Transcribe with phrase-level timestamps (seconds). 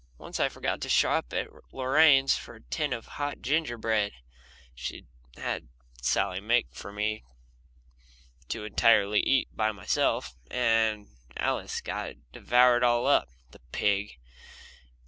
[0.17, 4.13] Once I forgot to stop at Lorraine's for a tin of hot gingerbread
[4.73, 5.05] she'd
[5.37, 5.67] had
[6.01, 7.23] Sally make for me
[8.49, 13.59] to entirely eat by myself, and Alice got it and devoured it all up, the
[13.71, 14.17] pig!